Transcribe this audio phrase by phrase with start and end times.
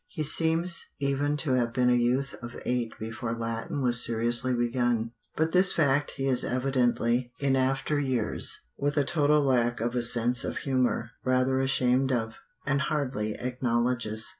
[0.07, 5.11] He seems even to have been a youth of eight before Latin was seriously begun;
[5.35, 10.01] but this fact he is evidently, in after years, with a total lack of a
[10.01, 12.33] sense of humour, rather ashamed of,
[12.65, 14.25] and hardly acknowledges.